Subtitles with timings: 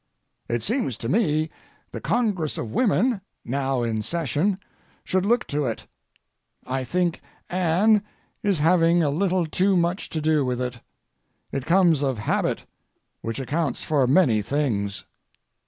[0.49, 1.51] It seems to me
[1.91, 4.57] the Congress of Women, now in session,
[5.03, 5.85] should look to it.
[6.65, 8.01] I think "an"
[8.41, 10.79] is having a little too much to do with it.
[11.51, 12.65] It comes of habit,
[13.21, 15.05] which accounts for many things.